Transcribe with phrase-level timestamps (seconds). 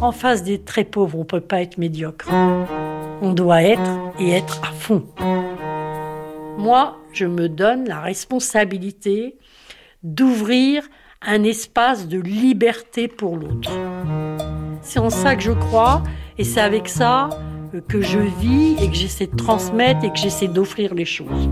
[0.00, 2.28] En face des très pauvres, on ne peut pas être médiocre.
[3.22, 5.04] On doit être et être à fond.
[6.58, 9.36] Moi, je me donne la responsabilité
[10.02, 10.84] d'ouvrir
[11.22, 13.70] un espace de liberté pour l'autre.
[14.82, 16.02] C'est en ça que je crois
[16.38, 17.30] et c'est avec ça
[17.88, 21.48] que je vis et que j'essaie de transmettre et que j'essaie d'offrir les choses.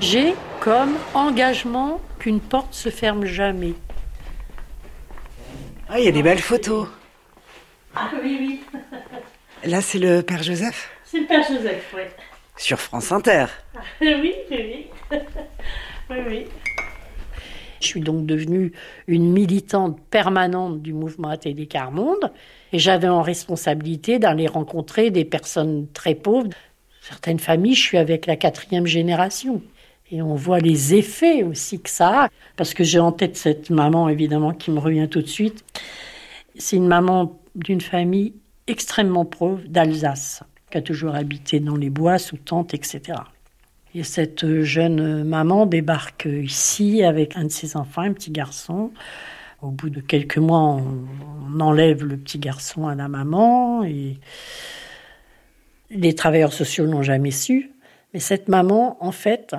[0.00, 3.74] J'ai comme engagement qu'une porte se ferme jamais.
[5.94, 6.88] Ah, il y a des belles photos.
[7.94, 8.60] Ah oui, oui.
[9.62, 12.00] Là, c'est le Père Joseph C'est le Père Joseph, oui.
[12.56, 13.44] Sur France Inter.
[14.00, 14.86] oui, oui.
[15.10, 16.46] oui, oui.
[17.82, 18.72] Je suis donc devenue
[19.06, 22.32] une militante permanente du mouvement Atelier Carmonde
[22.72, 26.48] et j'avais en responsabilité d'aller rencontrer des personnes très pauvres.
[27.02, 29.60] Certaines familles, je suis avec la quatrième génération.
[30.12, 32.28] Et on voit les effets aussi que ça a.
[32.56, 35.64] Parce que j'ai en tête cette maman, évidemment, qui me revient tout de suite.
[36.54, 38.34] C'est une maman d'une famille
[38.66, 43.20] extrêmement pauvre d'Alsace, qui a toujours habité dans les bois, sous tente, etc.
[43.94, 48.92] Et cette jeune maman débarque ici avec un de ses enfants, un petit garçon.
[49.62, 54.18] Au bout de quelques mois, on, enlève le petit garçon à la maman et
[55.90, 57.70] les travailleurs sociaux n'ont jamais su.
[58.12, 59.54] Mais cette maman, en fait,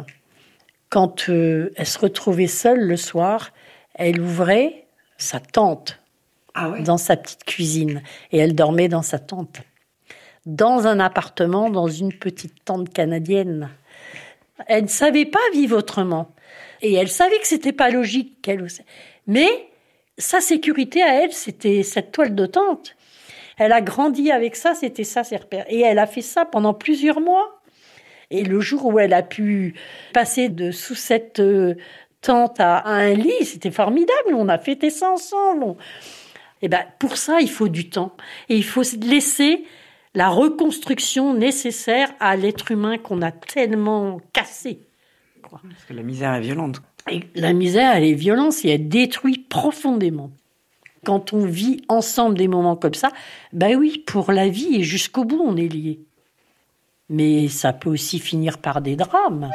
[0.93, 3.49] quand euh, elle se retrouvait seule le soir,
[3.95, 4.85] elle ouvrait
[5.17, 5.99] sa tente
[6.53, 9.61] ah dans sa petite cuisine et elle dormait dans sa tente.
[10.45, 13.71] Dans un appartement, dans une petite tente canadienne.
[14.67, 16.29] Elle ne savait pas vivre autrement.
[16.83, 18.63] Et elle savait que c'était pas logique qu'elle.
[19.25, 19.49] Mais
[20.19, 22.95] sa sécurité à elle, c'était cette toile de tente.
[23.57, 25.65] Elle a grandi avec ça, c'était ça ses repères.
[25.69, 27.62] Et elle a fait ça pendant plusieurs mois.
[28.33, 29.75] Et le jour où elle a pu
[30.11, 31.75] passer de sous cette euh,
[32.21, 34.33] tente à, un lit, c'était formidable.
[34.33, 35.77] On a fêté ça ensemble.
[36.61, 38.15] Et eh ben pour ça, il faut du temps
[38.49, 39.65] et il faut laisser
[40.15, 44.79] la reconstruction nécessaire à l'être humain qu'on a tellement cassé.
[45.51, 46.81] Parce que la misère est violente.
[47.11, 50.31] Et la misère, elle est violente et elle détruit profondément.
[51.05, 53.11] Quand on vit ensemble des moments comme ça,
[53.51, 55.99] ben oui, pour la vie et jusqu'au bout, on est liés.
[57.09, 59.51] Mais ça peut aussi finir par des drames.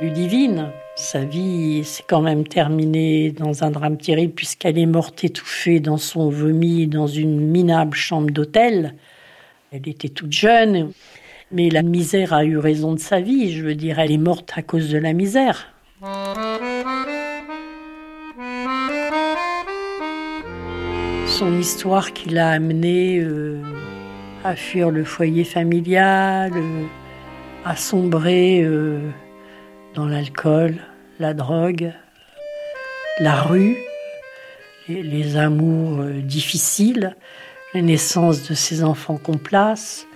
[0.00, 5.80] Ludivine, sa vie s'est quand même terminée dans un drame terrible puisqu'elle est morte étouffée
[5.80, 8.94] dans son vomi dans une minable chambre d'hôtel.
[9.72, 10.92] Elle était toute jeune.
[11.52, 13.52] Mais la misère a eu raison de sa vie.
[13.52, 15.68] Je veux dire, elle est morte à cause de la misère.
[21.38, 23.60] Son histoire qui l'a amenée euh,
[24.44, 26.84] à fuir le foyer familial, euh,
[27.64, 29.00] à sombrer euh,
[29.96, 30.76] dans l'alcool,
[31.18, 31.92] la drogue,
[33.18, 33.76] la rue,
[34.88, 37.16] les, amours difficiles,
[37.74, 40.06] la naissance de ses enfants qu'on place,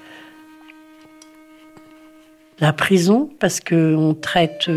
[2.60, 4.70] la prison parce qu'on traite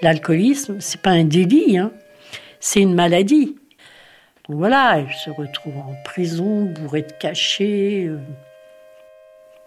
[0.00, 1.92] l'alcoolisme, c'est pas un délit, hein.
[2.60, 3.56] c'est une maladie.
[4.50, 8.06] Voilà, elle se retrouve en prison, bourrée de cachets.
[8.06, 8.18] Euh.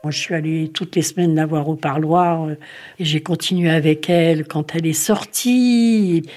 [0.03, 2.58] Moi, je suis allée toutes les semaines la voir au parloir euh,
[2.97, 6.28] et j'ai continué avec elle quand elle est sortie.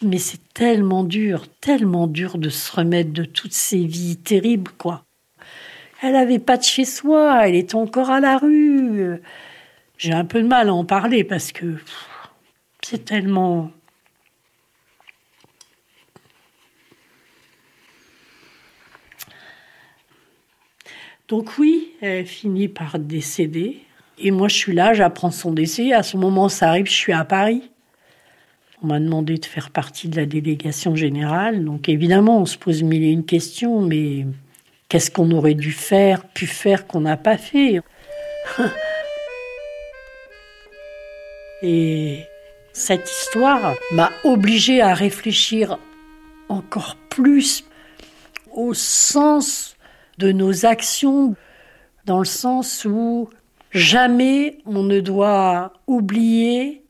[0.00, 5.02] Mais c'est tellement dur, tellement dur de se remettre de toutes ces vies terribles, quoi.
[6.00, 9.20] Elle n'avait pas de chez soi, elle était encore à la rue.
[9.96, 11.74] J'ai un peu de mal à en parler parce que
[12.80, 13.72] c'est tellement...
[21.28, 23.82] Donc oui, elle finit par décéder.
[24.18, 25.92] Et moi, je suis là, j'apprends son décès.
[25.92, 27.70] À ce moment, ça arrive, je suis à Paris.
[28.82, 31.64] On m'a demandé de faire partie de la délégation générale.
[31.64, 34.24] Donc évidemment, on se pose mille et une questions, mais
[34.88, 37.82] qu'est-ce qu'on aurait dû faire, pu faire qu'on n'a pas fait
[41.62, 42.20] Et
[42.72, 45.78] cette histoire m'a obligée à réfléchir
[46.48, 47.64] encore plus
[48.52, 49.76] au sens
[50.18, 51.34] de nos actions,
[52.04, 53.30] dans le sens où
[53.70, 56.84] jamais on ne doit oublier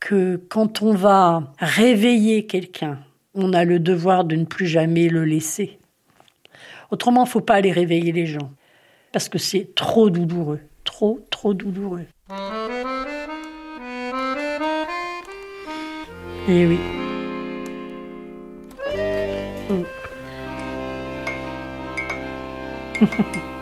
[0.00, 2.98] que quand on va réveiller quelqu'un,
[3.34, 5.78] on a le devoir de ne plus jamais le laisser.
[6.90, 8.50] Autrement, faut pas aller réveiller les gens,
[9.12, 12.06] parce que c'est trop douloureux, trop, trop douloureux.
[16.48, 17.03] Eh oui.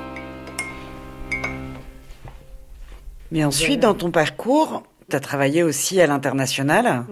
[3.33, 7.07] Mais ensuite, dans ton parcours, tu as travaillé aussi à l'international.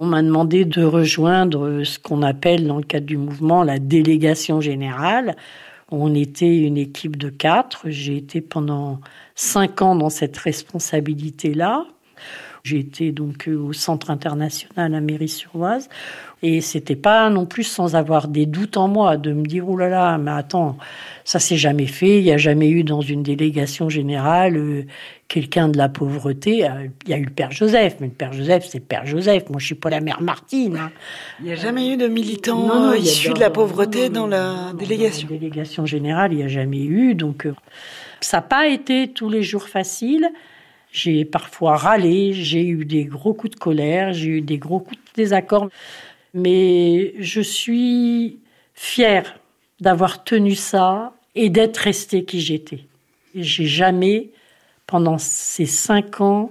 [0.00, 4.60] On m'a demandé de rejoindre ce qu'on appelle dans le cadre du mouvement la délégation
[4.60, 5.36] générale.
[5.90, 7.82] On était une équipe de quatre.
[7.86, 9.00] J'ai été pendant
[9.34, 11.84] cinq ans dans cette responsabilité-là.
[12.64, 15.88] J'ai été donc au Centre international à Mairie-sur-Oise.
[16.42, 19.76] Et c'était pas non plus sans avoir des doutes en moi de me dire, oh
[19.76, 20.76] là là, mais attends,
[21.24, 22.18] ça s'est jamais fait.
[22.18, 24.86] Il n'y a jamais eu dans une délégation générale euh,
[25.26, 26.64] quelqu'un de la pauvreté.
[26.64, 29.04] Euh, il y a eu le Père Joseph, mais le Père Joseph, c'est le Père
[29.04, 29.50] Joseph.
[29.50, 30.76] Moi, je suis pas la mère Martine.
[30.76, 30.90] Hein.
[31.40, 35.26] Il n'y a jamais eu de militants issus de la pauvreté dans la délégation.
[35.26, 37.16] Dans la délégation générale, il n'y a jamais eu.
[37.16, 37.54] Donc, euh,
[38.20, 40.28] ça n'a pas été tous les jours facile.
[40.90, 44.96] J'ai parfois râlé, j'ai eu des gros coups de colère, j'ai eu des gros coups
[44.96, 45.68] de désaccord.
[46.34, 48.38] Mais je suis
[48.74, 49.38] fière
[49.80, 52.84] d'avoir tenu ça et d'être restée qui j'étais.
[53.34, 54.30] J'ai jamais,
[54.86, 56.50] pendant ces cinq ans,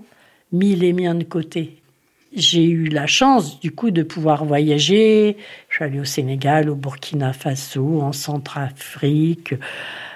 [0.51, 1.77] mis les miens de côté.
[2.37, 5.37] J'ai eu la chance, du coup, de pouvoir voyager.
[5.69, 9.55] Je suis allée au Sénégal, au Burkina Faso, en Centrafrique.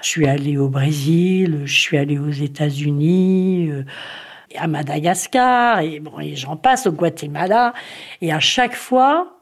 [0.02, 3.84] Je suis allée au Brésil, je suis allée aux États-Unis, euh,
[4.56, 7.72] à Madagascar, et bon, et j'en passe au Guatemala.
[8.20, 9.40] Et à chaque fois,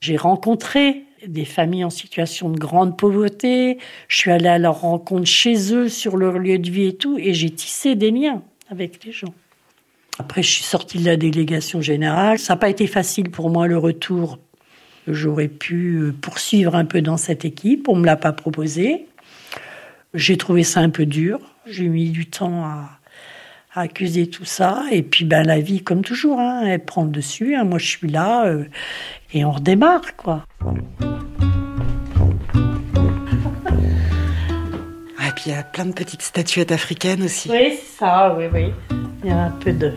[0.00, 3.78] j'ai rencontré des familles en situation de grande pauvreté.
[4.08, 7.16] Je suis allée à leur rencontre chez eux, sur leur lieu de vie et tout,
[7.16, 9.32] et j'ai tissé des liens avec les gens.
[10.18, 12.38] Après, je suis sortie de la délégation générale.
[12.38, 14.38] Ça n'a pas été facile pour moi le retour.
[15.08, 17.88] J'aurais pu euh, poursuivre un peu dans cette équipe.
[17.88, 19.06] On ne me l'a pas proposé.
[20.14, 21.40] J'ai trouvé ça un peu dur.
[21.66, 23.00] J'ai mis du temps à,
[23.74, 24.84] accuser tout ça.
[24.92, 27.56] Et puis, ben, la vie, comme toujours, hein, elle prend le dessus.
[27.56, 27.64] Hein.
[27.64, 28.46] Moi, je suis là.
[28.46, 28.64] Euh,
[29.32, 30.46] et on redémarre, quoi.
[35.18, 37.50] Ah, et puis il y a plein de petites statuettes africaines aussi.
[37.50, 38.72] Oui, c'est ça, oui, oui.
[39.24, 39.92] Il y a un peu de,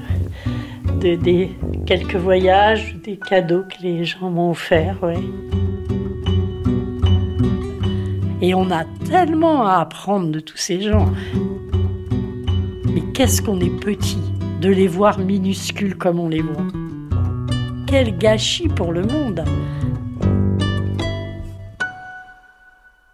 [1.02, 1.52] de, des
[1.86, 5.30] quelques voyages, des cadeaux que les gens m'ont offerts, oui.
[8.42, 11.12] Et on a tellement à apprendre de tous ces gens.
[12.86, 14.22] Mais qu'est-ce qu'on est petit
[14.62, 16.66] de les voir minuscules comme on les voit.
[17.86, 19.44] Quel gâchis pour le monde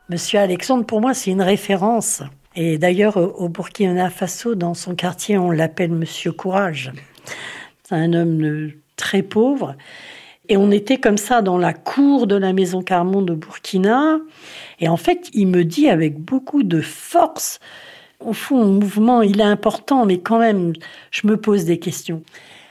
[0.10, 2.22] Monsieur Alexandre, pour moi, c'est une référence.
[2.56, 6.92] Et d'ailleurs, au Burkina Faso, dans son quartier, on l'appelle Monsieur Courage.
[7.84, 9.76] C'est un homme très pauvre.
[10.50, 14.20] Et on était comme ça dans la cour de la maison Carmon de Burkina.
[14.80, 17.60] Et en fait, il me dit avec beaucoup de force,
[18.20, 20.74] au fond, le mouvement, il est important, mais quand même,
[21.12, 22.22] je me pose des questions.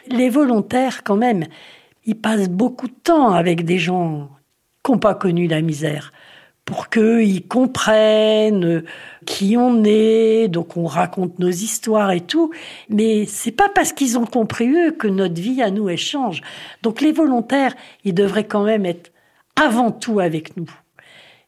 [0.06, 1.44] Les volontaires, quand même,
[2.04, 4.28] il passe beaucoup de temps avec des gens
[4.84, 6.12] qui n'ont pas connu la misère
[6.64, 8.84] pour qu'ils comprennent
[9.26, 12.50] qui on est, donc on raconte nos histoires et tout.
[12.88, 16.40] Mais c'est pas parce qu'ils ont compris eux que notre vie à nous change.
[16.82, 17.74] Donc les volontaires,
[18.04, 19.12] ils devraient quand même être
[19.56, 20.70] avant tout avec nous.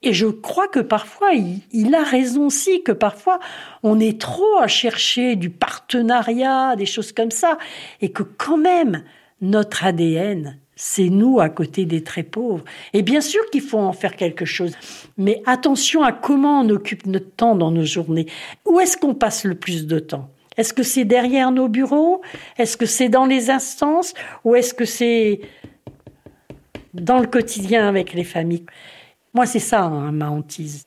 [0.02, 3.40] Et je crois que parfois, il, il, a raison aussi, que parfois,
[3.82, 7.56] on est trop à chercher du partenariat, des choses comme ça,
[8.02, 9.02] et que quand même,
[9.40, 12.65] notre ADN, c'est nous à côté des très pauvres.
[12.93, 14.73] Et bien sûr qu'il faut en faire quelque chose.
[15.17, 18.26] Mais attention à comment on occupe notre temps dans nos journées.
[18.67, 20.31] Où est-ce qu'on passe le plus de temps?
[20.56, 22.23] Est-ce que c'est derrière nos bureaux?
[22.59, 24.15] Est-ce que c'est dans les instances?
[24.44, 25.41] Ou est-ce que c'est
[26.93, 28.65] dans le quotidien avec les familles?
[29.34, 30.87] Moi, c'est ça, hein, ma hantise.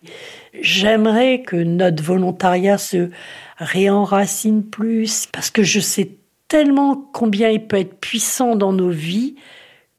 [0.62, 3.10] J'aimerais que notre volontariat se
[3.58, 6.12] réenracine plus, parce que je sais
[6.48, 9.36] tellement combien il peut être puissant dans nos vies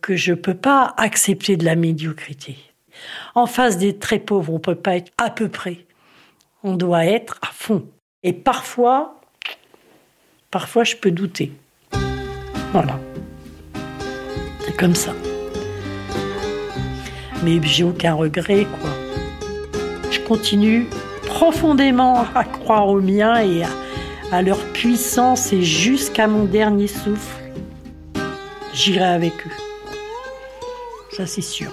[0.03, 2.57] que je ne peux pas accepter de la médiocrité.
[3.35, 5.87] En face des très pauvres, on ne peut pas être à peu près.
[6.63, 7.87] On doit être à fond.
[8.23, 9.21] Et parfois,
[10.51, 11.53] parfois je peux douter.
[12.73, 12.99] Voilà.
[14.61, 15.15] C'est comme ça.
[17.45, 18.91] Mais j'ai aucun regret, quoi.
[20.11, 20.87] Je continue
[21.27, 23.69] profondément à croire aux miens et à,
[24.33, 27.53] à leur puissance et jusqu'à mon dernier souffle,
[28.73, 29.68] j'irai avec eux.
[31.19, 31.73] Ça, c'est sûr.